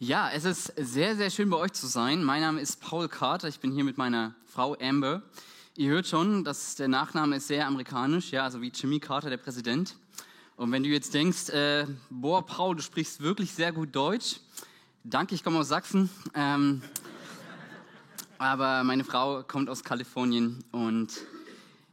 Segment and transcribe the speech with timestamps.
[0.00, 2.24] Ja, es ist sehr, sehr schön bei euch zu sein.
[2.24, 3.46] Mein Name ist Paul Carter.
[3.46, 5.22] Ich bin hier mit meiner Frau Amber.
[5.76, 9.36] Ihr hört schon, dass der Nachname ist sehr amerikanisch, ja, also wie Jimmy Carter, der
[9.36, 9.94] Präsident.
[10.56, 14.40] Und wenn du jetzt denkst, äh, boah, Paul, du sprichst wirklich sehr gut Deutsch.
[15.04, 16.10] Danke, ich komme aus Sachsen.
[16.34, 16.82] Ähm,
[18.36, 21.12] aber meine Frau kommt aus Kalifornien und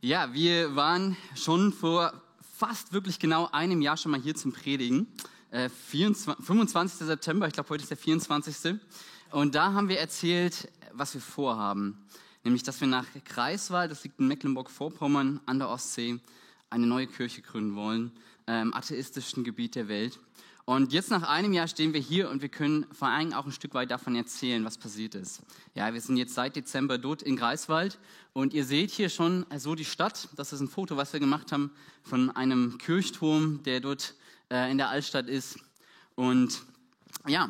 [0.02, 2.13] ja, wir waren schon vor
[2.57, 5.05] fast wirklich genau einem Jahr schon mal hier zum Predigen.
[5.52, 7.07] 24, äh, 25.
[7.07, 8.79] September, ich glaube heute ist der 24.
[9.31, 11.98] Und da haben wir erzählt, was wir vorhaben.
[12.43, 16.20] Nämlich, dass wir nach Greifswald, das liegt in Mecklenburg-Vorpommern an der Ostsee,
[16.70, 18.12] eine neue Kirche gründen wollen,
[18.48, 20.20] im atheistischen Gebiet der Welt.
[20.66, 23.52] Und jetzt nach einem Jahr stehen wir hier und wir können vor allem auch ein
[23.52, 25.41] Stück weit davon erzählen, was passiert ist.
[25.76, 27.99] Ja, wir sind jetzt seit Dezember dort in Greifswald
[28.34, 30.29] und ihr seht hier schon so die Stadt.
[30.35, 31.71] Das ist ein Foto, was wir gemacht haben
[32.04, 34.15] von einem Kirchturm, der dort
[34.52, 35.58] äh, in der Altstadt ist.
[36.16, 36.62] Und
[37.28, 37.50] ja,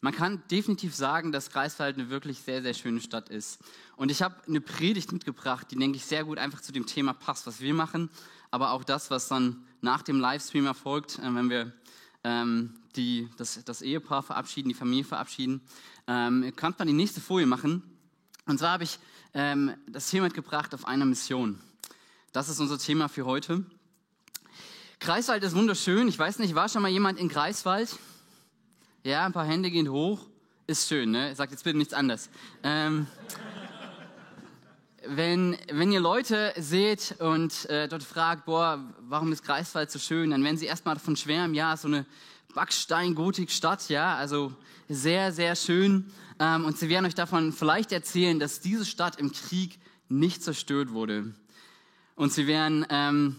[0.00, 3.58] man kann definitiv sagen, dass Greifswald eine wirklich sehr, sehr schöne Stadt ist.
[3.96, 7.14] Und ich habe eine Predigt mitgebracht, die, denke ich, sehr gut einfach zu dem Thema
[7.14, 8.10] passt, was wir machen,
[8.50, 11.72] aber auch das, was dann nach dem Livestream erfolgt, äh, wenn wir
[12.22, 15.60] ähm, die, das, das, Ehepaar verabschieden, die Familie verabschieden.
[16.06, 17.82] Ähm, kann man die nächste Folie machen.
[18.46, 18.98] Und zwar habe ich
[19.34, 21.58] ähm, das Thema mitgebracht auf einer Mission.
[22.32, 23.64] Das ist unser Thema für heute.
[25.00, 26.08] Greifswald ist wunderschön.
[26.08, 27.96] Ich weiß nicht, war schon mal jemand in Greifswald?
[29.04, 30.26] Ja, ein paar Hände gehen hoch.
[30.66, 31.34] Ist schön, ne?
[31.36, 32.28] Sagt jetzt bitte nichts anderes.
[32.62, 33.06] Ähm,
[35.06, 40.30] wenn, wenn ihr Leute seht und äh, dort fragt, boah, warum ist Greifswald so schön,
[40.30, 42.06] dann werden sie erstmal davon schwärmen, ja, so eine
[42.54, 44.52] Backstein-Gotik-Stadt, ja, also
[44.88, 46.10] sehr, sehr schön.
[46.40, 50.90] Ähm, und sie werden euch davon vielleicht erzählen, dass diese Stadt im Krieg nicht zerstört
[50.90, 51.34] wurde.
[52.16, 53.36] Und sie werden ähm,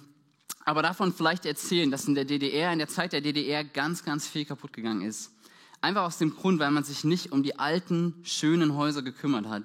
[0.68, 4.28] aber davon vielleicht erzählen, dass in der DDR, in der Zeit der DDR ganz, ganz
[4.28, 5.32] viel kaputt gegangen ist.
[5.80, 9.64] Einfach aus dem Grund, weil man sich nicht um die alten, schönen Häuser gekümmert hat.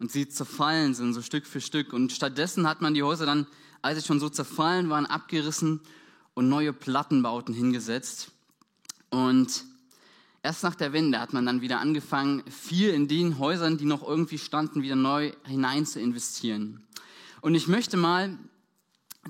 [0.00, 1.92] Und sie zerfallen sind, so Stück für Stück.
[1.92, 3.46] Und stattdessen hat man die Häuser dann,
[3.82, 5.78] als sie schon so zerfallen waren, abgerissen
[6.34, 8.32] und neue Plattenbauten hingesetzt.
[9.10, 9.62] Und
[10.42, 14.02] erst nach der Wende hat man dann wieder angefangen, viel in den Häusern, die noch
[14.02, 16.82] irgendwie standen, wieder neu hinein zu investieren.
[17.42, 18.36] Und ich möchte mal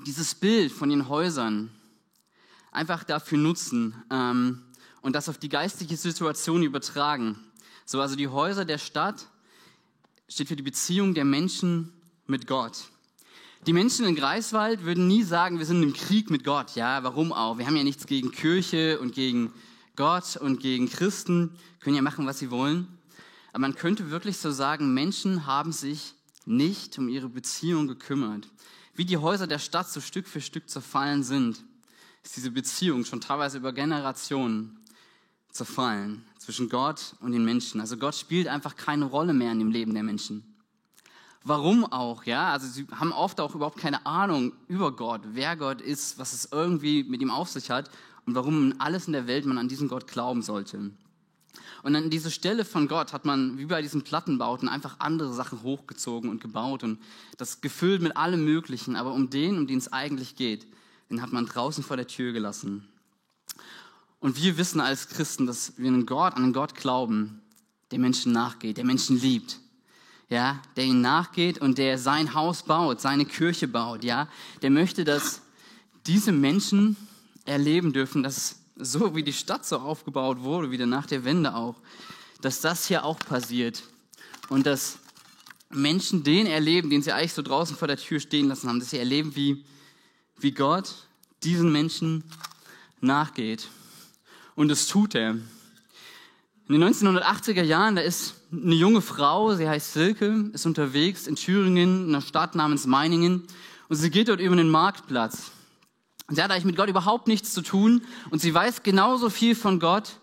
[0.06, 1.70] dieses Bild von den Häusern
[2.70, 4.62] einfach dafür nutzen ähm,
[5.02, 7.38] und das auf die geistige Situation übertragen.
[7.84, 9.26] So, also die Häuser der Stadt
[10.28, 11.92] steht für die Beziehung der Menschen
[12.26, 12.84] mit Gott.
[13.66, 16.74] Die Menschen in Greifswald würden nie sagen, wir sind im Krieg mit Gott.
[16.74, 17.58] Ja, warum auch?
[17.58, 19.52] Wir haben ja nichts gegen Kirche und gegen
[19.94, 22.88] Gott und gegen Christen, können ja machen, was sie wollen.
[23.52, 26.14] Aber man könnte wirklich so sagen, Menschen haben sich
[26.46, 28.48] nicht um ihre Beziehung gekümmert
[28.94, 31.64] wie die Häuser der Stadt so Stück für Stück zerfallen sind,
[32.22, 34.78] ist diese Beziehung schon teilweise über Generationen
[35.50, 37.80] zerfallen zwischen Gott und den Menschen.
[37.80, 40.44] Also Gott spielt einfach keine Rolle mehr in dem Leben der Menschen.
[41.44, 42.52] Warum auch, ja?
[42.52, 46.48] Also sie haben oft auch überhaupt keine Ahnung über Gott, wer Gott ist, was es
[46.52, 47.90] irgendwie mit ihm auf sich hat
[48.26, 50.92] und warum alles in der Welt man an diesen Gott glauben sollte.
[51.82, 55.62] Und an diese Stelle von Gott hat man, wie bei diesen Plattenbauten, einfach andere Sachen
[55.62, 57.00] hochgezogen und gebaut und
[57.38, 58.94] das gefüllt mit allem Möglichen.
[58.94, 60.66] Aber um den, um den es eigentlich geht,
[61.10, 62.86] den hat man draußen vor der Tür gelassen.
[64.20, 67.42] Und wir wissen als Christen, dass wir einen Gott, an einen Gott glauben,
[67.90, 69.58] der Menschen nachgeht, der Menschen liebt.
[70.28, 74.28] Ja, der ihnen nachgeht und der sein Haus baut, seine Kirche baut, ja.
[74.62, 75.42] Der möchte, dass
[76.06, 76.96] diese Menschen
[77.44, 81.76] erleben dürfen, dass so wie die Stadt so aufgebaut wurde, wieder nach der Wende auch,
[82.40, 83.82] dass das hier auch passiert
[84.48, 84.98] und dass
[85.70, 88.90] Menschen den erleben, den sie eigentlich so draußen vor der Tür stehen lassen haben, dass
[88.90, 89.64] sie erleben, wie,
[90.38, 90.94] wie Gott
[91.42, 92.24] diesen Menschen
[93.00, 93.68] nachgeht.
[94.54, 95.36] Und das tut er.
[96.68, 101.36] In den 1980er Jahren, da ist eine junge Frau, sie heißt Silke, ist unterwegs in
[101.36, 103.46] Thüringen, in einer Stadt namens Meiningen,
[103.88, 105.50] und sie geht dort über den Marktplatz.
[106.34, 109.80] Sie hat eigentlich mit Gott überhaupt nichts zu tun und sie weiß genauso viel von
[109.80, 110.16] Gott,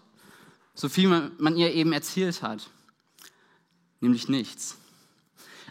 [0.73, 2.69] so viel man, man ihr eben erzählt hat.
[3.99, 4.77] Nämlich nichts.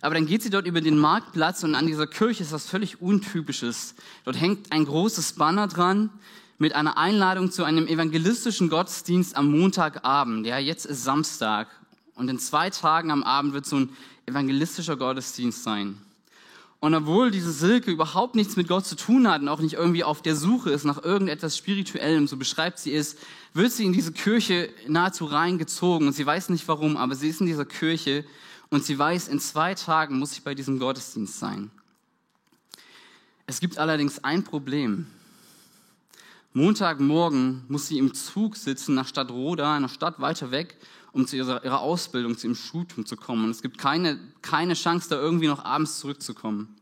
[0.01, 3.01] Aber dann geht sie dort über den Marktplatz und an dieser Kirche ist was völlig
[3.01, 3.95] Untypisches.
[4.25, 6.11] Dort hängt ein großes Banner dran
[6.59, 10.47] mit einer Einladung zu einem evangelistischen Gottesdienst am Montagabend.
[10.47, 11.69] Ja, jetzt ist Samstag.
[12.15, 13.91] Und in zwei Tagen am Abend wird so ein
[14.27, 15.99] evangelistischer Gottesdienst sein.
[16.81, 20.05] Und obwohl diese Silke überhaupt nichts mit Gott zu tun hat und auch nicht irgendwie
[20.05, 23.17] auf der Suche ist nach irgendetwas Spirituellem, so beschreibt sie es,
[23.53, 27.41] wird sie in diese Kirche nahezu reingezogen und sie weiß nicht warum, aber sie ist
[27.41, 28.25] in dieser Kirche
[28.71, 31.73] und sie weiß, in zwei Tagen muss ich bei diesem Gottesdienst sein.
[33.47, 35.07] Es gibt allerdings ein Problem.
[36.53, 40.77] Montagmorgen muss sie im Zug sitzen nach Stadtroda, einer Stadt weiter weg,
[41.13, 43.45] um zu ihrer, ihrer Ausbildung, zu ihrem Schultum zu kommen.
[43.45, 46.77] Und es gibt keine, keine Chance, da irgendwie noch abends zurückzukommen.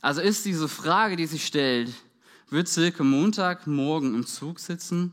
[0.00, 1.92] Also ist diese Frage, die sich stellt,
[2.50, 5.12] wird Silke Montagmorgen im Zug sitzen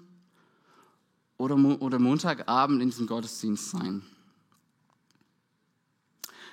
[1.38, 4.02] oder, oder Montagabend in diesem Gottesdienst sein?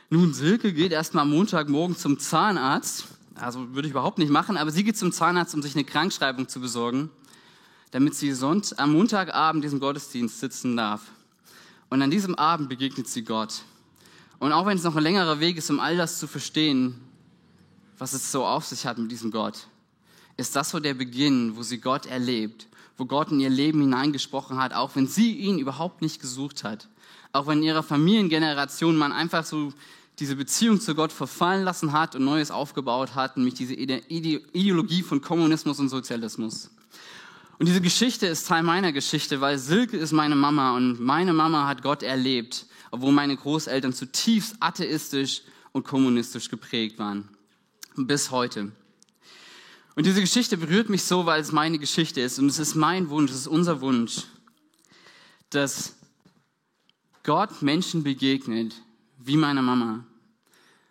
[0.08, 3.06] Nun, Silke geht erstmal Montagmorgen zum Zahnarzt.
[3.34, 6.48] Also würde ich überhaupt nicht machen, aber sie geht zum Zahnarzt, um sich eine Krankschreibung
[6.48, 7.10] zu besorgen,
[7.90, 11.10] damit sie Sonnt am Montagabend diesem Gottesdienst sitzen darf.
[11.96, 13.62] Und an diesem Abend begegnet sie Gott.
[14.38, 17.00] Und auch wenn es noch ein längerer Weg ist, um all das zu verstehen,
[17.96, 19.68] was es so auf sich hat mit diesem Gott,
[20.36, 22.66] ist das so der Beginn, wo sie Gott erlebt,
[22.98, 26.86] wo Gott in ihr Leben hineingesprochen hat, auch wenn sie ihn überhaupt nicht gesucht hat.
[27.32, 29.72] Auch wenn in ihrer Familiengeneration man einfach so
[30.18, 35.22] diese Beziehung zu Gott verfallen lassen hat und Neues aufgebaut hat, nämlich diese Ideologie von
[35.22, 36.68] Kommunismus und Sozialismus.
[37.58, 41.66] Und diese Geschichte ist Teil meiner Geschichte, weil Silke ist meine Mama und meine Mama
[41.66, 45.42] hat Gott erlebt, obwohl meine Großeltern zutiefst atheistisch
[45.72, 47.28] und kommunistisch geprägt waren.
[47.96, 48.72] Bis heute.
[49.94, 53.08] Und diese Geschichte berührt mich so, weil es meine Geschichte ist und es ist mein
[53.08, 54.24] Wunsch, es ist unser Wunsch,
[55.48, 55.96] dass
[57.22, 58.74] Gott Menschen begegnet,
[59.18, 60.04] wie meiner Mama.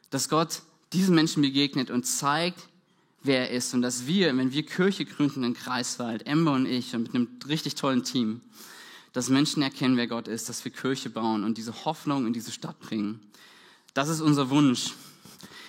[0.10, 2.68] Dass Gott diesen Menschen begegnet und zeigt,
[3.26, 3.74] wer er ist.
[3.74, 7.28] Und dass wir, wenn wir Kirche gründen in Kreiswald, Ember und ich, und mit einem
[7.48, 8.42] richtig tollen Team,
[9.14, 12.52] dass Menschen erkennen, wer Gott ist, dass wir Kirche bauen und diese Hoffnung in diese
[12.52, 13.20] Stadt bringen.
[13.94, 14.92] Das ist unser Wunsch.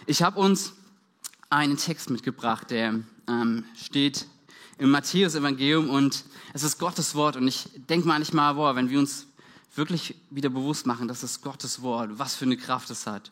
[0.06, 0.72] Ich habe uns
[1.48, 4.26] einen Text mitgebracht, der ähm, steht
[4.78, 7.36] im Matthäus-Evangelium und es ist Gottes Wort.
[7.36, 9.26] Und ich denke manchmal, boah, wenn wir uns
[9.74, 13.30] wirklich wieder bewusst machen, dass es Gottes Wort, was für eine Kraft es hat.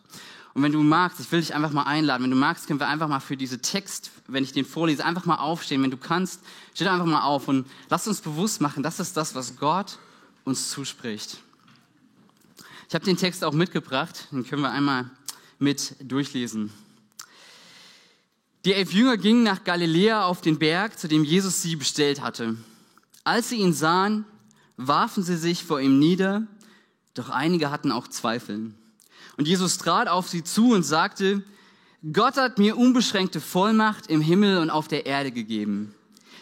[0.54, 2.86] Und wenn du magst, ich will dich einfach mal einladen, wenn du magst, können wir
[2.86, 5.82] einfach mal für diese Text, wenn ich den vorlese, einfach mal aufstehen.
[5.82, 6.40] Wenn du kannst,
[6.74, 9.98] steh einfach mal auf und lass uns bewusst machen, das ist das, was Gott
[10.44, 11.38] uns zuspricht.
[12.88, 15.10] Ich habe den Text auch mitgebracht, den können wir einmal
[15.58, 16.72] mit durchlesen.
[18.64, 22.56] Die elf Jünger gingen nach Galiläa auf den Berg, zu dem Jesus sie bestellt hatte.
[23.24, 24.24] Als sie ihn sahen,
[24.76, 26.46] warfen sie sich vor ihm nieder,
[27.14, 28.72] doch einige hatten auch Zweifel.
[29.36, 31.42] Und Jesus trat auf sie zu und sagte,
[32.12, 35.94] Gott hat mir unbeschränkte Vollmacht im Himmel und auf der Erde gegeben.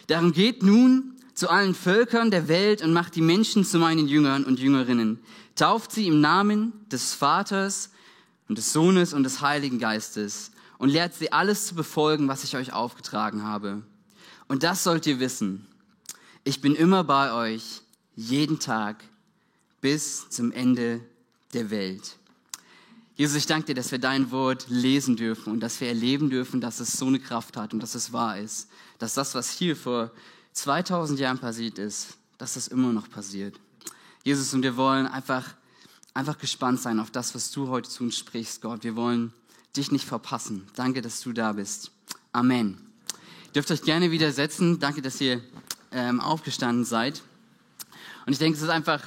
[0.07, 4.43] Darum geht nun zu allen Völkern der Welt und macht die Menschen zu meinen Jüngern
[4.43, 5.19] und Jüngerinnen.
[5.55, 7.91] Tauft sie im Namen des Vaters
[8.49, 12.55] und des Sohnes und des Heiligen Geistes und lehrt sie alles zu befolgen, was ich
[12.57, 13.83] euch aufgetragen habe.
[14.47, 15.65] Und das sollt ihr wissen.
[16.43, 17.81] Ich bin immer bei euch
[18.15, 19.03] jeden Tag
[19.79, 20.99] bis zum Ende
[21.53, 22.17] der Welt.
[23.15, 26.61] Jesus, ich danke dir, dass wir dein Wort lesen dürfen und dass wir erleben dürfen,
[26.61, 28.69] dass es so eine Kraft hat und dass es wahr ist.
[28.97, 30.09] Dass das, was hier vor
[30.53, 33.59] 2000 Jahren passiert ist, dass das immer noch passiert.
[34.23, 35.45] Jesus, und wir wollen einfach,
[36.15, 38.83] einfach gespannt sein auf das, was du heute zu uns sprichst, Gott.
[38.83, 39.31] Wir wollen
[39.77, 40.67] dich nicht verpassen.
[40.75, 41.91] Danke, dass du da bist.
[42.31, 42.79] Amen.
[43.47, 44.79] Ihr dürft euch gerne wieder setzen.
[44.79, 45.39] Danke, dass ihr
[45.91, 47.21] ähm, aufgestanden seid.
[48.25, 49.03] Und ich denke, es ist einfach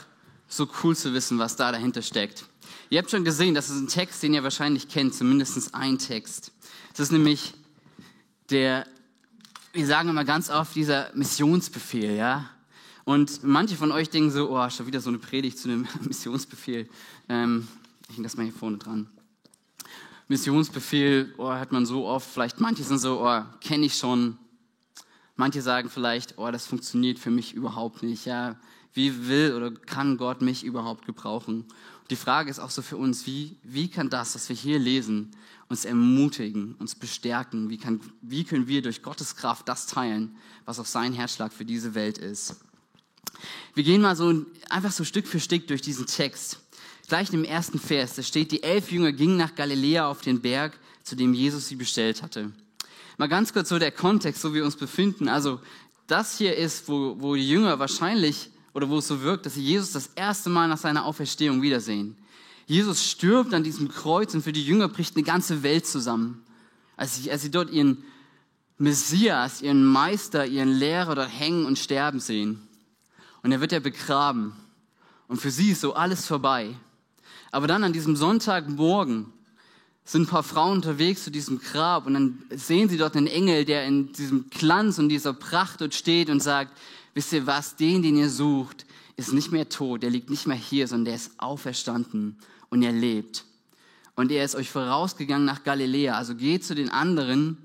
[0.46, 2.44] so cool zu wissen, was da dahinter steckt.
[2.88, 6.52] Ihr habt schon gesehen, das ist ein Text, den ihr wahrscheinlich kennt, zumindest ein Text.
[6.92, 7.54] Es ist nämlich
[8.50, 8.86] der,
[9.72, 12.48] wir sagen immer ganz oft, dieser Missionsbefehl, ja.
[13.04, 16.88] Und manche von euch denken so, oh, schon wieder so eine Predigt zu einem Missionsbefehl.
[17.28, 17.66] Ähm,
[18.08, 19.08] ich hänge das mal hier vorne dran.
[20.28, 22.28] Missionsbefehl, oh, hat man so oft.
[22.28, 24.38] Vielleicht manche sind so, oh, kenne ich schon.
[25.34, 28.26] Manche sagen vielleicht, oh, das funktioniert für mich überhaupt nicht.
[28.26, 28.56] Ja,
[28.92, 31.66] wie will oder kann Gott mich überhaupt gebrauchen?
[32.10, 35.32] Die Frage ist auch so für uns, wie, wie kann das, was wir hier lesen,
[35.68, 37.68] uns ermutigen, uns bestärken?
[37.68, 41.64] Wie, kann, wie können wir durch Gottes Kraft das teilen, was auch sein Herzschlag für
[41.64, 42.56] diese Welt ist?
[43.74, 46.60] Wir gehen mal so einfach so Stück für Stück durch diesen Text.
[47.08, 50.78] Gleich im ersten Vers, da steht, die elf Jünger gingen nach Galiläa auf den Berg,
[51.02, 52.52] zu dem Jesus sie bestellt hatte.
[53.16, 55.28] Mal ganz kurz so der Kontext, wo wir uns befinden.
[55.28, 55.60] Also
[56.06, 59.62] das hier ist, wo, wo die Jünger wahrscheinlich oder wo es so wirkt, dass sie
[59.62, 62.14] Jesus das erste Mal nach seiner Auferstehung wiedersehen.
[62.66, 66.44] Jesus stirbt an diesem Kreuz und für die Jünger bricht eine ganze Welt zusammen.
[66.94, 68.04] Als sie, als sie dort ihren
[68.76, 72.68] Messias, ihren Meister, ihren Lehrer dort hängen und sterben sehen.
[73.42, 74.52] Und er wird ja begraben.
[75.26, 76.74] Und für sie ist so alles vorbei.
[77.52, 79.32] Aber dann an diesem Sonntagmorgen
[80.04, 83.64] sind ein paar Frauen unterwegs zu diesem Grab und dann sehen sie dort einen Engel,
[83.64, 86.76] der in diesem Glanz und dieser Pracht dort steht und sagt,
[87.16, 88.84] wisst ihr was, den, den ihr sucht,
[89.16, 92.36] ist nicht mehr tot, der liegt nicht mehr hier, sondern der ist auferstanden
[92.68, 93.46] und er lebt.
[94.16, 96.14] Und er ist euch vorausgegangen nach Galiläa.
[96.14, 97.56] Also geht zu den anderen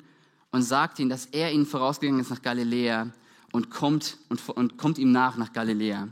[0.51, 3.12] und sagt ihnen, dass er ihnen vorausgegangen ist nach Galiläa
[3.51, 6.03] und kommt, und, und kommt ihm nach nach Galiläa.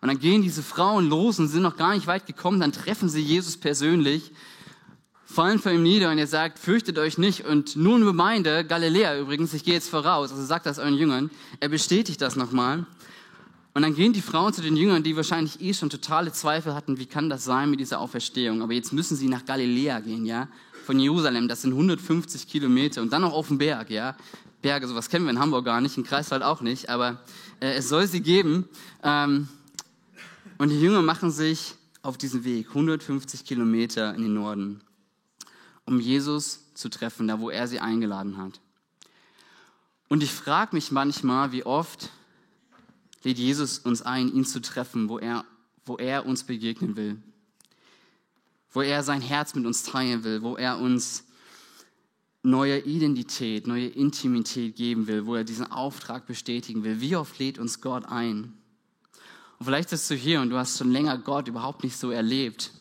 [0.00, 3.10] Und dann gehen diese Frauen los und sind noch gar nicht weit gekommen, dann treffen
[3.10, 4.32] sie Jesus persönlich,
[5.28, 7.44] fallen vor ihm nieder und er sagt, fürchtet euch nicht.
[7.44, 11.30] Und nun Gemeinde, Galiläa übrigens, ich gehe jetzt voraus, also sagt das euren Jüngern,
[11.60, 12.86] er bestätigt das nochmal.
[13.74, 16.98] Und dann gehen die Frauen zu den Jüngern, die wahrscheinlich eh schon totale Zweifel hatten,
[16.98, 18.62] wie kann das sein mit dieser Auferstehung.
[18.62, 20.48] Aber jetzt müssen sie nach Galiläa gehen, ja,
[20.86, 24.16] von Jerusalem, das sind 150 Kilometer und dann noch auf dem Berg, ja.
[24.62, 27.20] Berge, sowas kennen wir in Hamburg gar nicht, in Kreiswald auch nicht, aber
[27.60, 28.66] äh, es soll sie geben.
[29.04, 29.48] Ähm,
[30.56, 34.80] und die Jünger machen sich auf diesen Weg, 150 Kilometer in den Norden,
[35.88, 38.60] um Jesus zu treffen, da wo er sie eingeladen hat.
[40.08, 42.10] Und ich frage mich manchmal, wie oft
[43.24, 45.44] lädt Jesus uns ein, ihn zu treffen, wo er,
[45.86, 47.16] wo er uns begegnen will,
[48.70, 51.24] wo er sein Herz mit uns teilen will, wo er uns
[52.42, 57.00] neue Identität, neue Intimität geben will, wo er diesen Auftrag bestätigen will.
[57.00, 58.52] Wie oft lädt uns Gott ein?
[59.58, 62.72] Und vielleicht bist du hier und du hast schon länger Gott überhaupt nicht so erlebt.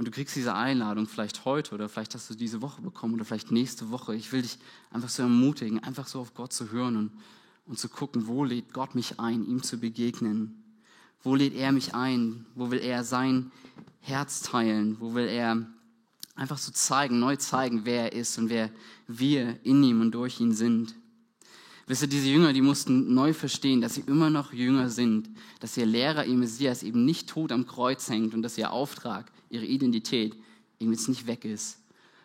[0.00, 3.26] Und du kriegst diese Einladung vielleicht heute oder vielleicht hast du diese Woche bekommen oder
[3.26, 4.14] vielleicht nächste Woche.
[4.14, 4.56] Ich will dich
[4.90, 7.12] einfach so ermutigen, einfach so auf Gott zu hören und,
[7.66, 10.64] und zu gucken, wo lädt Gott mich ein, ihm zu begegnen.
[11.22, 12.46] Wo lädt er mich ein?
[12.54, 13.52] Wo will er sein
[14.00, 14.96] Herz teilen?
[15.00, 15.66] Wo will er
[16.34, 18.70] einfach so zeigen, neu zeigen, wer er ist und wer
[19.06, 20.94] wir in ihm und durch ihn sind.
[21.86, 25.28] Wisst ihr, diese Jünger, die mussten neu verstehen, dass sie immer noch Jünger sind,
[25.58, 29.30] dass ihr Lehrer, ihr Messias eben nicht tot am Kreuz hängt und dass ihr Auftrag,
[29.50, 30.34] ihre Identität
[30.78, 31.78] eben jetzt nicht weg ist,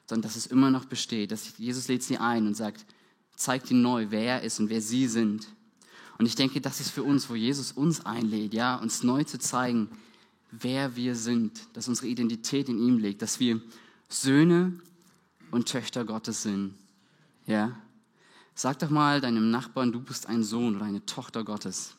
[0.07, 2.85] sondern dass es immer noch besteht, dass Jesus lädt sie ein und sagt,
[3.35, 5.47] zeigt ihnen neu, wer er ist und wer sie sind.
[6.17, 9.37] Und ich denke, das ist für uns, wo Jesus uns einlädt, ja, uns neu zu
[9.37, 9.89] zeigen,
[10.51, 13.59] wer wir sind, dass unsere Identität in ihm liegt, dass wir
[14.07, 14.79] Söhne
[15.51, 16.75] und Töchter Gottes sind.
[17.45, 17.77] Ja?
[18.53, 21.95] Sag doch mal deinem Nachbarn, du bist ein Sohn oder eine Tochter Gottes.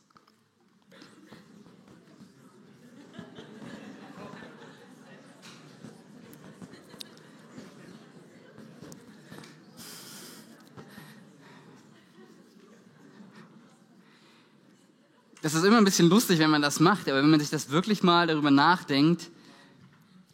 [15.47, 17.71] Das ist immer ein bisschen lustig, wenn man das macht, aber wenn man sich das
[17.71, 19.31] wirklich mal darüber nachdenkt,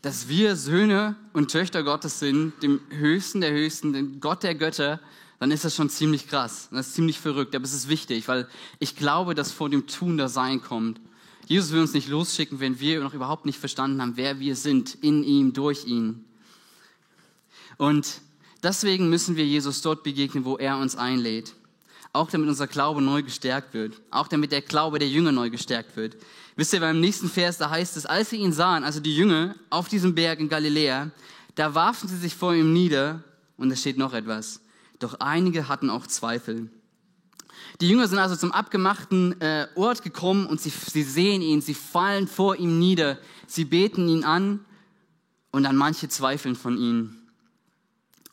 [0.01, 5.01] dass wir Söhne und Töchter Gottes sind, dem Höchsten der Höchsten, dem Gott der Götter,
[5.39, 6.71] dann ist das schon ziemlich krass.
[6.71, 10.17] Das ist ziemlich verrückt, aber es ist wichtig, weil ich glaube, dass vor dem Tun
[10.17, 10.99] das Sein kommt.
[11.47, 14.95] Jesus will uns nicht losschicken, wenn wir noch überhaupt nicht verstanden haben, wer wir sind,
[15.03, 16.25] in ihm, durch ihn.
[17.77, 18.23] Und
[18.63, 21.53] deswegen müssen wir Jesus dort begegnen, wo er uns einlädt.
[22.13, 24.01] Auch damit unser Glaube neu gestärkt wird.
[24.11, 26.17] Auch damit der Glaube der Jünger neu gestärkt wird.
[26.57, 29.55] Wisst ihr, beim nächsten Vers, da heißt es, als sie ihn sahen, also die Jünger
[29.71, 31.11] auf diesem Berg in Galiläa,
[31.55, 33.23] da warfen sie sich vor ihm nieder
[33.57, 34.61] und da steht noch etwas.
[34.99, 36.71] Doch einige hatten auch Zweifel.
[37.81, 41.75] Die Jünger sind also zum abgemachten äh, Ort gekommen und sie, sie sehen ihn, sie
[41.75, 44.65] fallen vor ihm nieder, sie beten ihn an
[45.51, 47.17] und dann manche zweifeln von ihm.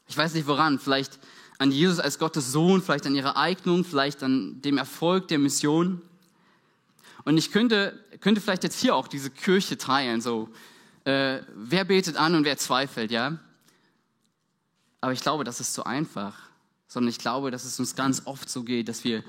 [0.07, 1.19] Ich weiß nicht woran, vielleicht
[1.59, 6.01] an Jesus als Gottes Sohn, vielleicht an ihrer Eignung, vielleicht an dem Erfolg der Mission.
[7.25, 10.49] Und ich könnte, könnte vielleicht jetzt hier auch diese Kirche teilen, so,
[11.03, 13.37] äh, wer betet an und wer zweifelt, ja?
[15.01, 16.35] Aber ich glaube, das ist zu einfach,
[16.87, 19.23] sondern ich glaube, dass es uns ganz oft so geht, dass wir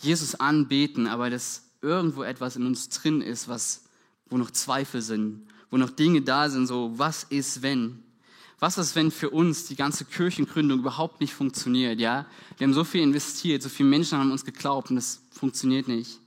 [0.00, 3.84] Jesus anbeten, aber dass irgendwo etwas in uns drin ist, was,
[4.28, 8.02] wo noch Zweifel sind, wo noch Dinge da sind, so, was ist, wenn?
[8.62, 12.26] Was ist, wenn für uns die ganze Kirchengründung überhaupt nicht funktioniert, ja?
[12.58, 16.20] Wir haben so viel investiert, so viele Menschen haben uns geglaubt und das funktioniert nicht.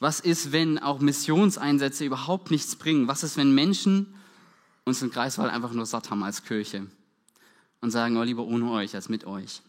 [0.00, 3.08] Was ist, wenn auch Missionseinsätze überhaupt nichts bringen?
[3.08, 4.14] Was ist, wenn Menschen
[4.84, 6.88] uns in Greifswald einfach nur satt haben als Kirche
[7.80, 9.62] und sagen, oh, lieber ohne euch als mit euch?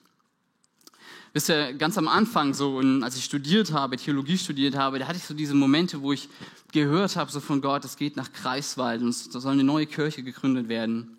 [1.31, 5.19] Wisst ihr, ganz am Anfang, so, als ich studiert habe, Theologie studiert habe, da hatte
[5.19, 6.27] ich so diese Momente, wo ich
[6.73, 10.21] gehört habe, so von Gott, es geht nach Greifswald und es soll eine neue Kirche
[10.21, 11.17] gegründet werden.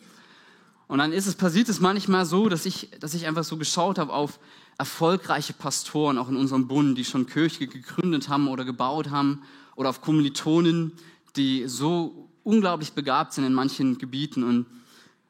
[0.89, 3.99] Und dann ist es passiert es manchmal so, dass ich, dass ich einfach so geschaut
[3.99, 4.39] habe auf
[4.79, 9.43] erfolgreiche Pastoren, auch in unserem Bund, die schon Kirche gegründet haben oder gebaut haben,
[9.75, 10.93] oder auf Kommilitonen,
[11.37, 14.43] die so unglaublich begabt sind in manchen Gebieten.
[14.43, 14.67] Und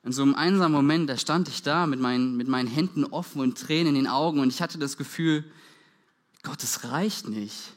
[0.05, 3.41] in so einem einsamen Moment, da stand ich da mit meinen, mit meinen Händen offen
[3.41, 5.45] und Tränen in den Augen und ich hatte das Gefühl,
[6.43, 7.73] Gott, es reicht nicht.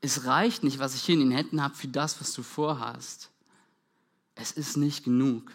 [0.00, 3.30] Es reicht nicht, was ich hier in den Händen habe für das, was du vorhast.
[4.34, 5.52] Es ist nicht genug.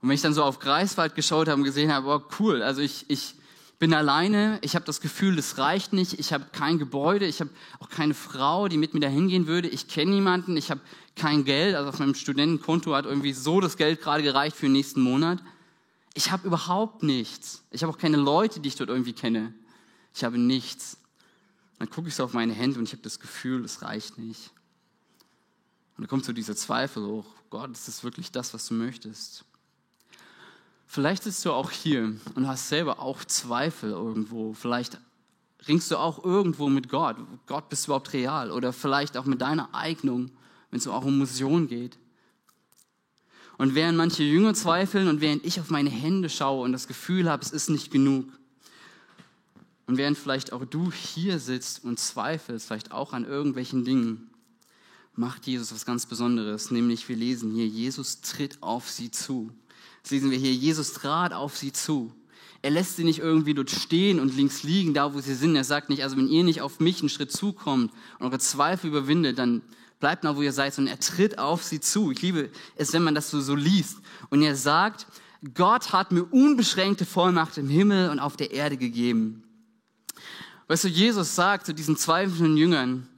[0.00, 2.80] Und wenn ich dann so auf Greifswald geschaut habe und gesehen habe, oh cool, also
[2.80, 3.34] ich, ich
[3.78, 7.50] bin alleine, ich habe das Gefühl, das reicht nicht, ich habe kein Gebäude, ich habe
[7.78, 10.80] auch keine Frau, die mit mir dahin gehen würde, ich kenne niemanden, ich habe
[11.14, 14.72] kein Geld, also auf meinem Studentenkonto hat irgendwie so das Geld gerade gereicht für den
[14.72, 15.40] nächsten Monat.
[16.14, 17.62] Ich habe überhaupt nichts.
[17.70, 19.54] Ich habe auch keine Leute, die ich dort irgendwie kenne.
[20.14, 20.96] Ich habe nichts.
[21.78, 24.50] Dann gucke ich so auf meine Hände und ich habe das Gefühl, es reicht nicht.
[25.96, 27.26] Und dann kommt so dieser Zweifel hoch.
[27.50, 29.44] Gott, ist das wirklich das, was du möchtest?
[30.88, 34.54] Vielleicht sitzt du auch hier und hast selber auch Zweifel irgendwo.
[34.54, 34.98] Vielleicht
[35.68, 37.16] ringst du auch irgendwo mit Gott.
[37.46, 38.50] Gott, bist du überhaupt real?
[38.50, 40.30] Oder vielleicht auch mit deiner Eignung,
[40.70, 41.98] wenn es auch um Mission geht.
[43.58, 47.30] Und während manche Jünger zweifeln und während ich auf meine Hände schaue und das Gefühl
[47.30, 48.26] habe, es ist nicht genug,
[49.88, 54.28] und während vielleicht auch du hier sitzt und zweifelst, vielleicht auch an irgendwelchen Dingen,
[55.14, 59.50] macht Jesus was ganz Besonderes, nämlich wir lesen hier, Jesus tritt auf sie zu.
[60.02, 62.12] Das lesen wir hier, Jesus trat auf sie zu.
[62.60, 65.54] Er lässt sie nicht irgendwie dort stehen und links liegen, da wo sie sind.
[65.54, 68.88] Er sagt nicht, also wenn ihr nicht auf mich einen Schritt zukommt und eure Zweifel
[68.88, 69.62] überwindet, dann
[70.00, 72.10] bleibt mal, wo ihr seid, sondern er tritt auf sie zu.
[72.10, 73.98] Ich liebe es, wenn man das so, so liest.
[74.30, 75.06] Und er sagt,
[75.54, 79.44] Gott hat mir unbeschränkte Vollmacht im Himmel und auf der Erde gegeben.
[80.66, 83.08] Weißt du, Jesus sagt zu diesen zweifelnden Jüngern,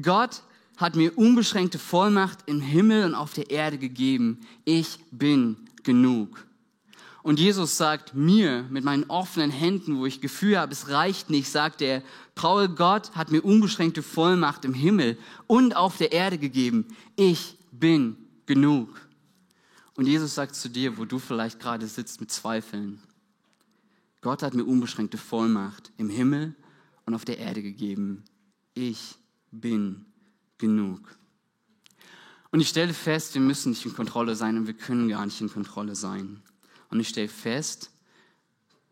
[0.00, 0.42] Gott
[0.76, 4.40] hat mir unbeschränkte Vollmacht im Himmel und auf der Erde gegeben.
[4.64, 6.46] Ich bin genug.
[7.22, 11.50] Und Jesus sagt mir mit meinen offenen Händen, wo ich Gefühl habe, es reicht nicht,
[11.50, 12.02] sagt er,
[12.34, 16.86] Paul, Gott hat mir unbeschränkte Vollmacht im Himmel und auf der Erde gegeben.
[17.16, 19.00] Ich bin genug.
[19.96, 23.00] Und Jesus sagt zu dir, wo du vielleicht gerade sitzt mit Zweifeln,
[24.20, 26.54] Gott hat mir unbeschränkte Vollmacht im Himmel
[27.06, 28.24] und auf der Erde gegeben.
[28.74, 29.16] Ich
[29.50, 30.04] bin
[30.58, 31.16] genug.
[32.54, 35.40] Und ich stelle fest, wir müssen nicht in Kontrolle sein und wir können gar nicht
[35.40, 36.40] in Kontrolle sein.
[36.88, 37.90] Und ich stelle fest,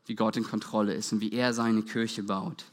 [0.07, 2.65] wie Gott in Kontrolle ist und wie er seine Kirche baut.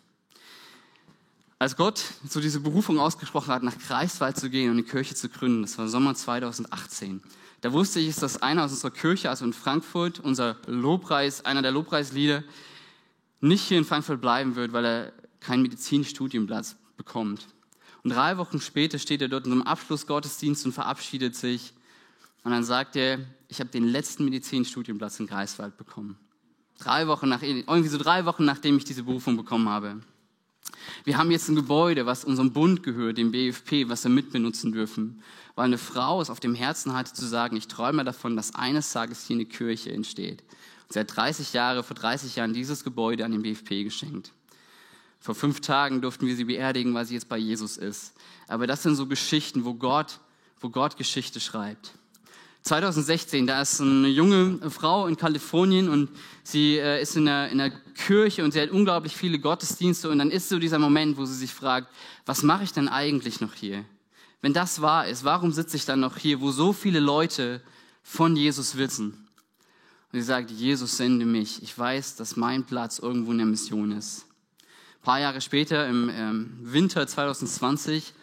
[1.59, 5.29] Als Gott so diese Berufung ausgesprochen hat, nach Greifswald zu gehen und eine Kirche zu
[5.29, 7.21] gründen, das war Sommer 2018,
[7.61, 11.71] da wusste ich, dass einer aus unserer Kirche, also in Frankfurt, unser Lobpreis, einer der
[11.71, 12.43] Lobpreislieder,
[13.41, 17.45] nicht hier in Frankfurt bleiben wird, weil er keinen Medizinstudienplatz bekommt.
[18.03, 21.73] Und drei Wochen später steht er dort in einem Abschlussgottesdienst und verabschiedet sich.
[22.43, 26.17] Und dann sagt er, ich habe den letzten Medizinstudienplatz in Greifswald bekommen.
[26.79, 29.99] Drei Wochen nach, irgendwie so drei Wochen nachdem ich diese Berufung bekommen habe.
[31.03, 35.21] Wir haben jetzt ein Gebäude, was unserem Bund gehört, dem BFP, was wir mitbenutzen dürfen,
[35.55, 38.91] weil eine Frau es auf dem Herzen hatte zu sagen, ich träume davon, dass eines
[38.93, 40.41] Tages hier eine Kirche entsteht.
[40.83, 44.31] Und sie hat 30 Jahre, vor 30 Jahren dieses Gebäude an den BFP geschenkt.
[45.19, 48.13] Vor fünf Tagen durften wir sie beerdigen, weil sie jetzt bei Jesus ist.
[48.47, 50.19] Aber das sind so Geschichten, wo Gott,
[50.59, 51.93] wo Gott Geschichte schreibt.
[52.63, 56.09] 2016, da ist eine junge Frau in Kalifornien und
[56.43, 60.19] sie äh, ist in der, in der Kirche und sie hat unglaublich viele Gottesdienste und
[60.19, 61.87] dann ist so dieser Moment, wo sie sich fragt,
[62.25, 63.85] was mache ich denn eigentlich noch hier?
[64.41, 67.61] Wenn das wahr ist, warum sitze ich dann noch hier, wo so viele Leute
[68.03, 69.27] von Jesus wissen?
[70.11, 71.61] Und sie sagt, Jesus sende mich.
[71.61, 74.25] Ich weiß, dass mein Platz irgendwo in der Mission ist.
[75.09, 78.13] Paar Jahre später, im ähm, Winter 2020,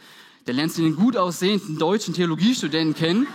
[0.45, 3.27] da lernt sie den gut aussehenden deutschen Theologiestudenten kennen.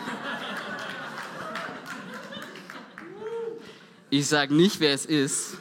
[4.09, 5.57] Ich sage nicht, wer es ist.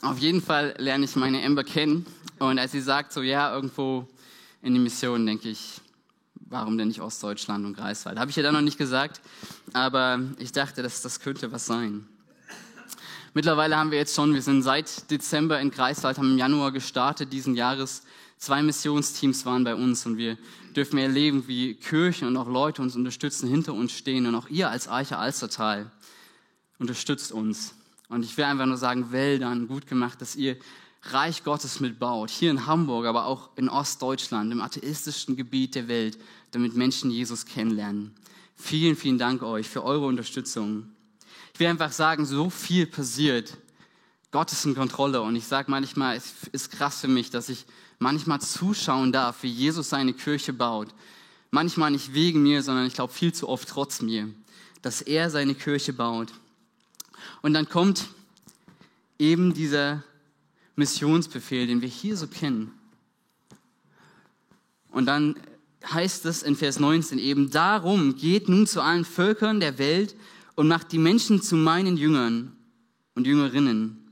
[0.00, 2.06] Auf jeden Fall lerne ich meine Amber kennen.
[2.38, 4.08] Und als sie sagt, so ja, irgendwo
[4.62, 5.82] in die Mission, denke ich,
[6.36, 8.18] warum denn nicht Ostdeutschland und Greifswald?
[8.18, 9.20] Habe ich ja dann noch nicht gesagt,
[9.74, 12.08] aber ich dachte, dass das könnte was sein.
[13.36, 17.32] Mittlerweile haben wir jetzt schon, wir sind seit Dezember in Greifswald, haben im Januar gestartet
[17.32, 18.04] diesen Jahres.
[18.38, 20.38] Zwei Missionsteams waren bei uns und wir
[20.76, 24.70] dürfen erleben, wie Kirchen und auch Leute uns unterstützen, hinter uns stehen und auch ihr
[24.70, 25.90] als Eiche Alstertal
[26.78, 27.74] unterstützt uns.
[28.08, 30.56] Und ich will einfach nur sagen, Wäldern, gut gemacht, dass ihr
[31.02, 36.18] Reich Gottes mitbaut, hier in Hamburg, aber auch in Ostdeutschland, im atheistischen Gebiet der Welt,
[36.52, 38.14] damit Menschen Jesus kennenlernen.
[38.54, 40.94] Vielen, vielen Dank euch für eure Unterstützung.
[41.54, 43.56] Ich will einfach sagen, so viel passiert.
[44.32, 47.64] Gott ist in Kontrolle und ich sage manchmal, es ist krass für mich, dass ich
[48.00, 50.92] manchmal zuschauen darf, wie Jesus seine Kirche baut.
[51.52, 54.28] Manchmal nicht wegen mir, sondern ich glaube viel zu oft trotz mir,
[54.82, 56.32] dass er seine Kirche baut.
[57.40, 58.08] Und dann kommt
[59.20, 60.02] eben dieser
[60.74, 62.72] Missionsbefehl, den wir hier so kennen.
[64.90, 65.36] Und dann
[65.88, 70.16] heißt es in Vers 19 eben, darum geht nun zu allen Völkern der Welt
[70.54, 72.56] und macht die Menschen zu meinen Jüngern
[73.14, 74.04] und Jüngerinnen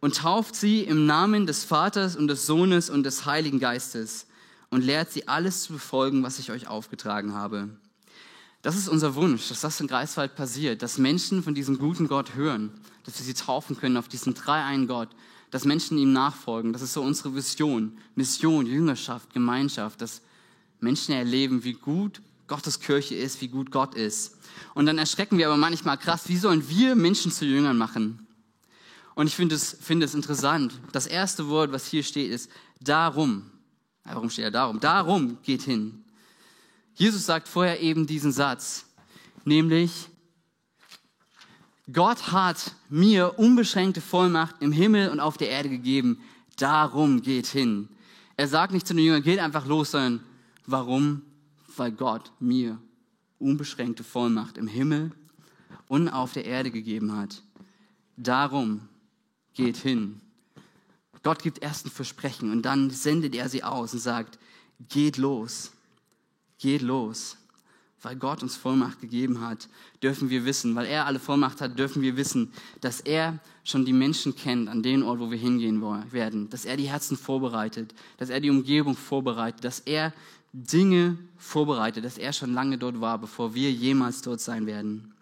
[0.00, 4.26] und tauft sie im Namen des Vaters und des Sohnes und des Heiligen Geistes
[4.70, 7.68] und lehrt sie alles zu befolgen, was ich euch aufgetragen habe.
[8.62, 12.34] Das ist unser Wunsch, dass das in Greifswald passiert, dass Menschen von diesem guten Gott
[12.34, 12.72] hören,
[13.04, 15.08] dass wir sie taufen können auf diesen dreieinen Gott,
[15.50, 16.72] dass Menschen ihm nachfolgen.
[16.72, 20.22] Das ist so unsere Vision, Mission, Jüngerschaft, Gemeinschaft, dass
[20.80, 24.36] Menschen erleben, wie gut Gottes Kirche ist, wie gut Gott ist.
[24.74, 28.26] Und dann erschrecken wir aber manchmal krass, wie sollen wir Menschen zu Jüngern machen?
[29.14, 30.80] Und ich finde es, finde es interessant.
[30.92, 33.50] Das erste Wort, was hier steht, ist darum.
[34.04, 34.80] Warum steht er darum?
[34.80, 36.04] Darum geht hin.
[36.94, 38.86] Jesus sagt vorher eben diesen Satz,
[39.44, 40.08] nämlich,
[41.92, 46.20] Gott hat mir unbeschränkte Vollmacht im Himmel und auf der Erde gegeben.
[46.56, 47.88] Darum geht hin.
[48.36, 50.24] Er sagt nicht zu den Jüngern, geht einfach los, sondern
[50.66, 51.22] warum?
[51.78, 52.78] Weil Gott mir
[53.38, 55.12] unbeschränkte Vollmacht im Himmel
[55.86, 57.42] und auf der Erde gegeben hat.
[58.16, 58.88] Darum
[59.54, 60.20] geht hin.
[61.22, 64.38] Gott gibt erst ein Versprechen und dann sendet er sie aus und sagt,
[64.88, 65.72] geht los,
[66.58, 67.36] geht los.
[68.00, 69.68] Weil Gott uns Vollmacht gegeben hat,
[70.02, 73.92] dürfen wir wissen, weil er alle Vollmacht hat, dürfen wir wissen, dass er schon die
[73.92, 78.30] Menschen kennt an den Ort, wo wir hingehen werden, dass er die Herzen vorbereitet, dass
[78.30, 80.12] er die Umgebung vorbereitet, dass er
[80.52, 85.14] Dinge vorbereitet, dass er schon lange dort war, bevor wir jemals dort sein werden.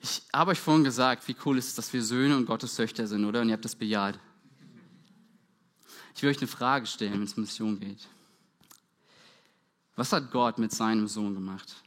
[0.00, 3.06] Ich habe euch vorhin gesagt, wie cool ist es, dass wir Söhne und Gottes Töchter
[3.06, 3.40] sind, oder?
[3.40, 4.18] Und ihr habt das bejaht.
[6.14, 8.08] Ich will euch eine Frage stellen, wenn es um Mission geht.
[9.96, 11.82] Was hat Gott mit seinem Sohn gemacht?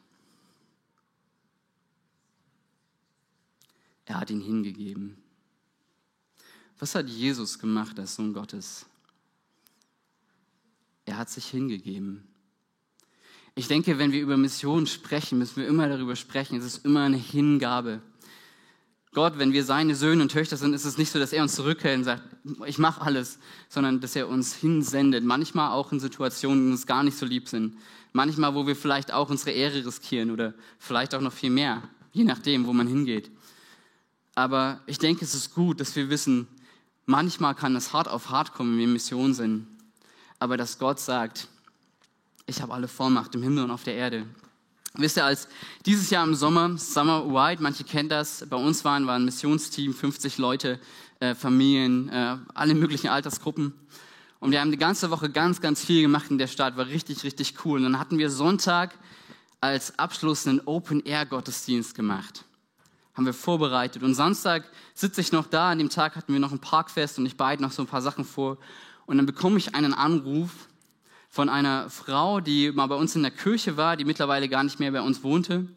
[4.05, 5.17] Er hat ihn hingegeben.
[6.77, 8.85] Was hat Jesus gemacht als Sohn Gottes?
[11.05, 12.27] Er hat sich hingegeben.
[13.55, 16.57] Ich denke, wenn wir über Mission sprechen, müssen wir immer darüber sprechen.
[16.57, 18.01] Es ist immer eine Hingabe.
[19.13, 21.55] Gott, wenn wir seine Söhne und Töchter sind, ist es nicht so, dass er uns
[21.55, 22.23] zurückhält und sagt,
[22.65, 25.25] ich mache alles, sondern dass er uns hinsendet.
[25.25, 27.75] Manchmal auch in Situationen, die uns gar nicht so lieb sind.
[28.13, 31.83] Manchmal, wo wir vielleicht auch unsere Ehre riskieren oder vielleicht auch noch viel mehr,
[32.13, 33.29] je nachdem, wo man hingeht.
[34.33, 36.47] Aber ich denke, es ist gut, dass wir wissen,
[37.05, 39.67] manchmal kann es hart auf hart kommen, wenn wir in Mission sind.
[40.41, 41.47] Aber dass Gott sagt,
[42.47, 44.25] ich habe alle Vollmacht im Himmel und auf der Erde.
[44.95, 45.47] Wisst ihr, als
[45.85, 49.93] dieses Jahr im Sommer, Summer Wide, manche kennen das, bei uns waren, war ein Missionsteam,
[49.93, 50.79] 50 Leute,
[51.19, 53.75] äh, Familien, äh, alle möglichen Altersgruppen.
[54.39, 57.23] Und wir haben die ganze Woche ganz, ganz viel gemacht in der Stadt, war richtig,
[57.23, 57.77] richtig cool.
[57.77, 58.97] Und dann hatten wir Sonntag
[59.59, 62.45] als Abschluss einen Open-Air-Gottesdienst gemacht.
[63.13, 64.01] Haben wir vorbereitet.
[64.01, 67.27] Und Samstag sitze ich noch da, an dem Tag hatten wir noch ein Parkfest und
[67.27, 68.57] ich beide noch so ein paar Sachen vor.
[69.11, 70.69] Und dann bekomme ich einen Anruf
[71.27, 74.79] von einer Frau, die mal bei uns in der Kirche war, die mittlerweile gar nicht
[74.79, 75.67] mehr bei uns wohnte,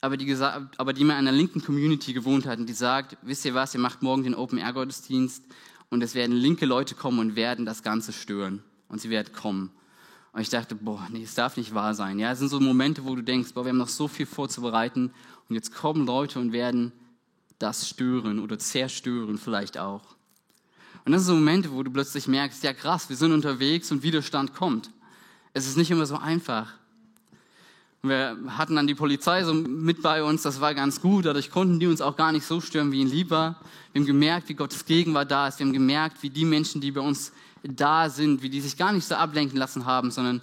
[0.00, 3.44] aber die, aber die mal in einer linken Community gewohnt hat und die sagt, wisst
[3.44, 5.42] ihr was, ihr macht morgen den Open-Air-Gottesdienst
[5.90, 9.72] und es werden linke Leute kommen und werden das Ganze stören und sie werden kommen.
[10.32, 12.20] Und ich dachte, boah, nee, es darf nicht wahr sein.
[12.20, 15.10] Ja, es sind so Momente, wo du denkst, boah, wir haben noch so viel vorzubereiten
[15.48, 16.92] und jetzt kommen Leute und werden
[17.58, 20.15] das stören oder zerstören vielleicht auch.
[21.06, 24.02] Und das sind so Momente, wo du plötzlich merkst, ja krass, wir sind unterwegs und
[24.02, 24.90] Widerstand kommt.
[25.52, 26.72] Es ist nicht immer so einfach.
[28.02, 31.78] Wir hatten dann die Polizei so mit bei uns, das war ganz gut, dadurch konnten
[31.78, 33.60] die uns auch gar nicht so stören, wie ihnen lieb war.
[33.92, 35.60] Wir haben gemerkt, wie Gottes Gegenwart da ist.
[35.60, 38.92] Wir haben gemerkt, wie die Menschen, die bei uns da sind, wie die sich gar
[38.92, 40.42] nicht so ablenken lassen haben, sondern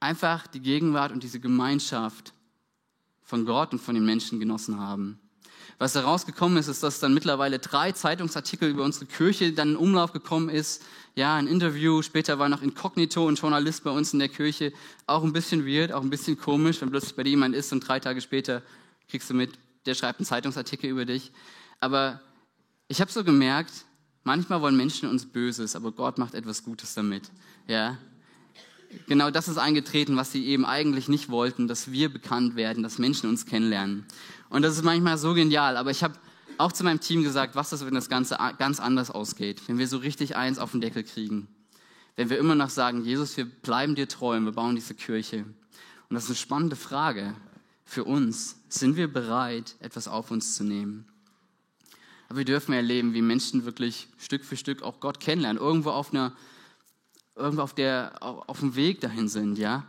[0.00, 2.34] einfach die Gegenwart und diese Gemeinschaft
[3.22, 5.20] von Gott und von den Menschen genossen haben.
[5.82, 10.12] Was herausgekommen ist, ist, dass dann mittlerweile drei Zeitungsartikel über unsere Kirche dann in Umlauf
[10.12, 10.84] gekommen ist.
[11.16, 14.72] Ja, ein Interview, später war noch Inkognito, ein Journalist bei uns in der Kirche.
[15.08, 17.80] Auch ein bisschen weird, auch ein bisschen komisch, wenn plötzlich bei dir jemand ist und
[17.80, 18.62] drei Tage später
[19.08, 21.32] kriegst du mit, der schreibt einen Zeitungsartikel über dich.
[21.80, 22.20] Aber
[22.86, 23.72] ich habe so gemerkt,
[24.22, 27.28] manchmal wollen Menschen uns Böses, aber Gott macht etwas Gutes damit.
[27.66, 27.98] Ja,
[29.06, 32.98] genau das ist eingetreten, was sie eben eigentlich nicht wollten, dass wir bekannt werden, dass
[32.98, 34.06] Menschen uns kennenlernen.
[34.48, 36.14] Und das ist manchmal so genial, aber ich habe
[36.58, 39.88] auch zu meinem Team gesagt, was ist, wenn das Ganze ganz anders ausgeht, wenn wir
[39.88, 41.48] so richtig eins auf den Deckel kriegen,
[42.16, 45.38] wenn wir immer noch sagen, Jesus, wir bleiben dir treu und wir bauen diese Kirche.
[46.08, 47.34] Und das ist eine spannende Frage
[47.84, 48.56] für uns.
[48.68, 51.06] Sind wir bereit, etwas auf uns zu nehmen?
[52.28, 56.12] Aber wir dürfen erleben, wie Menschen wirklich Stück für Stück auch Gott kennenlernen, irgendwo auf
[56.12, 56.32] einer
[57.36, 59.84] irgendwo auf, der, auf dem Weg dahin sind, ja.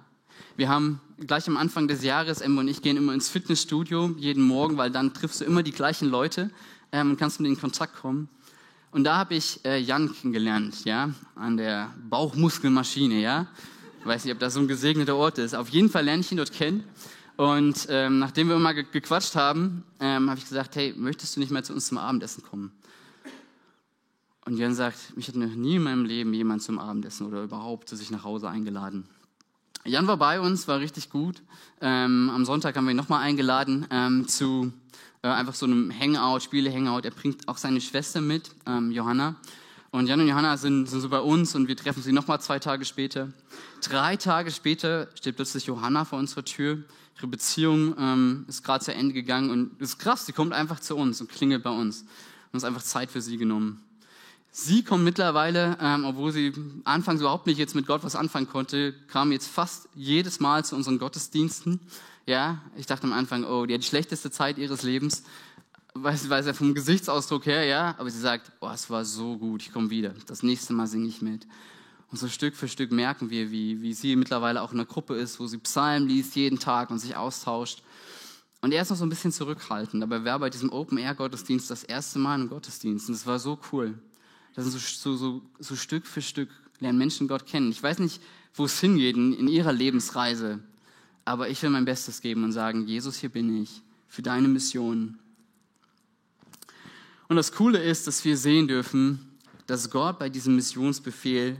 [0.56, 4.44] Wir haben gleich am Anfang des Jahres, Emma und ich gehen immer ins Fitnessstudio jeden
[4.44, 6.52] Morgen, weil dann triffst du immer die gleichen Leute
[6.92, 8.30] ähm, und kannst mit ihnen in Kontakt kommen.
[8.92, 13.48] Und da habe ich äh, Jan kennengelernt, ja, an der Bauchmuskelmaschine, ja.
[14.04, 15.56] Weiß nicht, ob das so ein gesegneter Ort ist.
[15.56, 16.84] Auf jeden Fall lerne ich ihn dort kennen.
[17.36, 21.52] Und ähm, nachdem wir immer gequatscht haben, ähm, habe ich gesagt, hey, möchtest du nicht
[21.52, 22.72] mehr zu uns zum Abendessen kommen?
[24.46, 27.88] Und Jan sagt, mich hat noch nie in meinem Leben jemand zum Abendessen oder überhaupt
[27.88, 29.08] zu sich nach Hause eingeladen.
[29.86, 31.42] Jan war bei uns, war richtig gut.
[31.82, 34.72] Ähm, am Sonntag haben wir ihn nochmal eingeladen ähm, zu
[35.22, 37.06] äh, einfach so einem Hangout, Spiele-Hangout.
[37.06, 39.36] Er bringt auch seine Schwester mit, ähm, Johanna.
[39.92, 42.60] Und Jan und Johanna sind, sind so bei uns und wir treffen sie nochmal zwei
[42.60, 43.32] Tage später.
[43.82, 46.84] Drei Tage später steht plötzlich Johanna vor unserer Tür.
[47.18, 50.96] Ihre Beziehung ähm, ist gerade zu Ende gegangen und ist krass, sie kommt einfach zu
[50.96, 52.02] uns und klingelt bei uns.
[52.02, 53.84] Und uns einfach Zeit für sie genommen.
[54.56, 56.54] Sie kommt mittlerweile, ähm, obwohl sie
[56.86, 60.76] anfangs überhaupt nicht jetzt mit Gott was anfangen konnte, kam jetzt fast jedes Mal zu
[60.76, 61.80] unseren Gottesdiensten.
[62.26, 65.24] Ja, ich dachte am Anfang, oh, die hat die schlechteste Zeit ihres Lebens
[65.96, 69.72] weiß, ja vom Gesichtsausdruck her, ja, aber sie sagt, boah, es war so gut, ich
[69.72, 70.14] komme wieder.
[70.28, 71.48] Das nächste Mal singe ich mit.
[72.12, 75.16] Und so Stück für Stück merken wir, wie, wie sie mittlerweile auch in einer Gruppe
[75.16, 77.82] ist, wo sie Psalmen liest jeden Tag und sich austauscht.
[78.62, 81.84] Und er ist noch so ein bisschen zurückhaltend, aber er war bei diesem Open-Air-Gottesdienst das
[81.84, 83.96] erste Mal im Gottesdienst und es war so cool.
[84.54, 87.72] Das sind so, so, so, Stück für Stück lernen Menschen Gott kennen.
[87.72, 88.22] Ich weiß nicht,
[88.54, 90.60] wo es hingeht in, in ihrer Lebensreise,
[91.26, 95.18] aber ich will mein Bestes geben und sagen, Jesus, hier bin ich für deine Mission.
[97.28, 101.58] Und das Coole ist, dass wir sehen dürfen, dass Gott bei diesem Missionsbefehl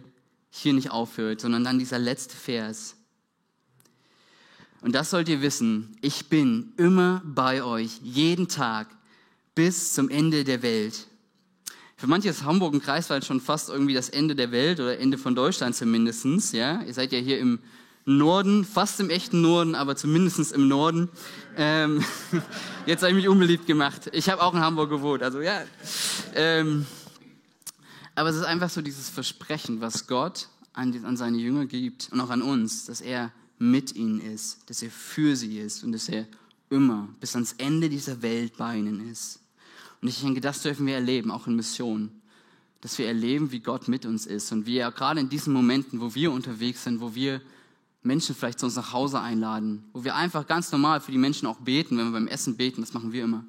[0.52, 2.96] hier nicht aufhört, sondern dann dieser letzte Vers.
[4.82, 8.96] Und das sollt ihr wissen, ich bin immer bei euch, jeden Tag,
[9.56, 11.08] bis zum Ende der Welt.
[12.04, 15.18] Für manche ist Hamburg und Kreiswald schon fast irgendwie das Ende der Welt oder Ende
[15.18, 16.54] von Deutschland zumindest.
[16.54, 16.82] Ja?
[16.82, 17.60] Ihr seid ja hier im
[18.04, 21.08] Norden, fast im echten Norden, aber zumindest im Norden.
[21.56, 22.04] Ähm,
[22.86, 24.10] jetzt habe ich mich unbeliebt gemacht.
[24.12, 25.62] Ich habe auch in Hamburg gewohnt, also ja.
[26.36, 26.86] Ähm,
[28.16, 32.20] aber es ist einfach so dieses Versprechen, was Gott an, an seine Jünger gibt und
[32.20, 36.10] auch an uns, dass er mit ihnen ist, dass er für sie ist und dass
[36.10, 36.28] er
[36.70, 39.40] immer bis ans Ende dieser Welt bei ihnen ist.
[40.04, 42.12] Und ich denke, das dürfen wir erleben, auch in Mission.
[42.82, 46.02] Dass wir erleben, wie Gott mit uns ist und wie er gerade in diesen Momenten,
[46.02, 47.42] wo wir unterwegs sind, wo wir
[48.02, 51.48] Menschen vielleicht zu uns nach Hause einladen, wo wir einfach ganz normal für die Menschen
[51.48, 53.46] auch beten, wenn wir beim Essen beten, das machen wir immer.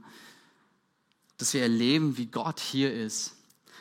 [1.39, 3.33] Dass wir erleben, wie Gott hier ist.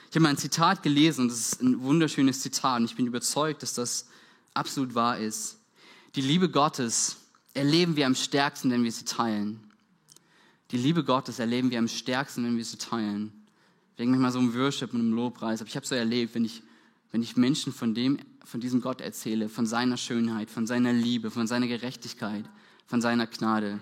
[0.10, 3.06] Ich habe mal ein Zitat gelesen und das ist ein wunderschönes Zitat und ich bin
[3.06, 4.08] überzeugt, dass das
[4.56, 5.60] absolut wahr ist.
[6.16, 7.18] Die Liebe Gottes
[7.54, 9.60] erleben wir am stärksten, wenn wir sie teilen.
[10.74, 13.32] Die Liebe Gottes erleben wir am stärksten, wenn wir sie teilen.
[13.92, 16.46] Ich denke manchmal so im Worship und im Lobpreis, aber ich habe so erlebt, wenn
[16.46, 16.64] ich,
[17.12, 21.30] wenn ich Menschen von dem von diesem Gott erzähle, von seiner Schönheit, von seiner Liebe,
[21.30, 22.44] von seiner Gerechtigkeit,
[22.88, 23.80] von seiner Gnade.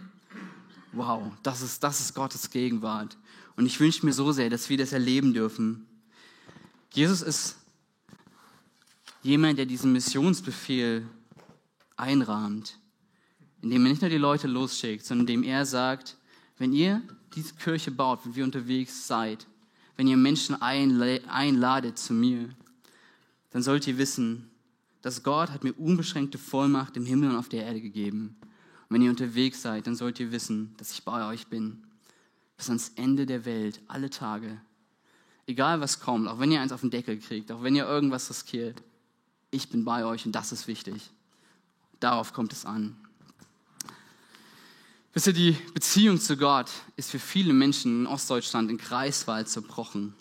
[0.91, 3.17] Wow, das ist, das ist Gottes Gegenwart.
[3.55, 5.87] Und ich wünsche mir so sehr, dass wir das erleben dürfen.
[6.91, 7.55] Jesus ist
[9.23, 11.07] jemand, der diesen Missionsbefehl
[11.95, 12.77] einrahmt,
[13.61, 16.17] indem er nicht nur die Leute losschickt, sondern indem er sagt,
[16.61, 17.01] wenn ihr
[17.33, 19.47] diese Kirche baut, wenn wir unterwegs seid,
[19.97, 22.49] wenn ihr Menschen einladet zu mir,
[23.49, 24.51] dann sollt ihr wissen,
[25.01, 28.35] dass Gott hat mir unbeschränkte Vollmacht im Himmel und auf der Erde gegeben.
[28.41, 31.81] Und wenn ihr unterwegs seid, dann sollt ihr wissen, dass ich bei euch bin.
[32.57, 34.61] Bis ans Ende der Welt, alle Tage.
[35.47, 38.29] Egal was kommt, auch wenn ihr eins auf den Deckel kriegt, auch wenn ihr irgendwas
[38.29, 38.83] riskiert.
[39.49, 41.09] Ich bin bei euch und das ist wichtig.
[41.99, 42.95] Darauf kommt es an.
[45.13, 50.13] Wisst ihr, die Beziehung zu Gott ist für viele Menschen in Ostdeutschland in Kreiswald zerbrochen.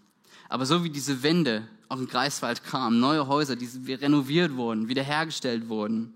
[0.48, 5.68] Aber so wie diese Wände auch in Greifswald kamen, neue Häuser, die renoviert wurden, wiederhergestellt
[5.68, 6.12] wurden,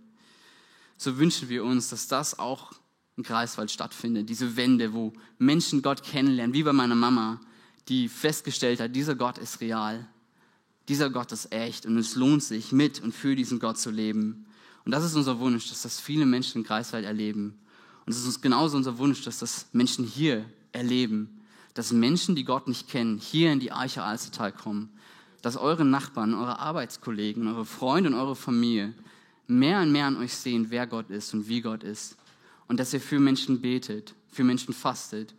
[0.97, 2.73] so wünschen wir uns, dass das auch
[3.17, 4.29] in Greifswald stattfindet.
[4.29, 7.41] Diese Wende, wo Menschen Gott kennenlernen, wie bei meiner Mama,
[7.89, 10.07] die festgestellt hat, dieser Gott ist real.
[10.89, 14.47] Dieser Gott ist echt und es lohnt sich, mit und für diesen Gott zu leben.
[14.85, 17.59] Und das ist unser Wunsch, dass das viele Menschen in Greifswald erleben.
[18.07, 21.41] Und es ist uns genauso unser Wunsch, dass das Menschen hier erleben.
[21.75, 24.91] Dass Menschen, die Gott nicht kennen, hier in die Eiche Alstertal kommen
[25.45, 28.95] dass eure Nachbarn, eure Arbeitskollegen, eure Freunde und eure Familie
[29.47, 32.17] mehr und mehr an euch sehen, wer Gott ist und wie Gott ist.
[32.67, 35.35] Und dass ihr für Menschen betet, für Menschen fastet,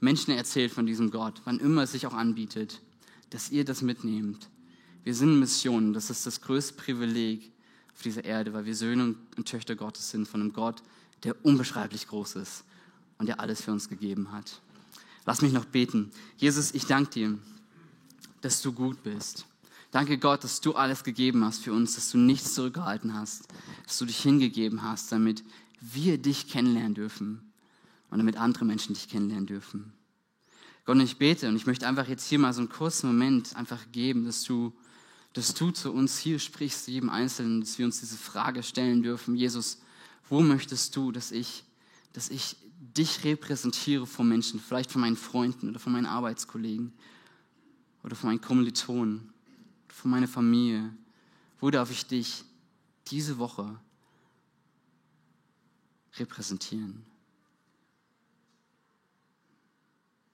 [0.00, 2.80] Menschen erzählt von diesem Gott, wann immer es sich auch anbietet,
[3.28, 4.48] dass ihr das mitnehmt.
[5.04, 7.52] Wir sind Missionen, das ist das größte Privileg
[7.94, 10.82] auf dieser Erde, weil wir Söhne und Töchter Gottes sind, von einem Gott,
[11.24, 12.64] der unbeschreiblich groß ist
[13.18, 14.60] und der alles für uns gegeben hat.
[15.26, 16.10] Lass mich noch beten.
[16.38, 17.38] Jesus, ich danke dir
[18.40, 19.46] dass du gut bist.
[19.90, 23.48] Danke Gott, dass du alles gegeben hast für uns, dass du nichts zurückgehalten hast,
[23.86, 25.42] dass du dich hingegeben hast, damit
[25.80, 27.52] wir dich kennenlernen dürfen
[28.10, 29.92] und damit andere Menschen dich kennenlernen dürfen.
[30.84, 33.56] Gott, und ich bete und ich möchte einfach jetzt hier mal so einen kurzen Moment
[33.56, 34.72] einfach geben, dass du,
[35.32, 39.34] dass du zu uns hier sprichst, jedem Einzelnen, dass wir uns diese Frage stellen dürfen.
[39.34, 39.78] Jesus,
[40.30, 41.64] wo möchtest du, dass ich,
[42.14, 42.56] dass ich
[42.96, 46.94] dich repräsentiere vor Menschen, vielleicht von meinen Freunden oder von meinen Arbeitskollegen?
[48.02, 49.32] oder von meinen Kommilitonen,
[49.88, 50.90] von meiner Familie?
[51.58, 52.44] Wo darf ich dich
[53.08, 53.78] diese Woche
[56.16, 57.04] repräsentieren?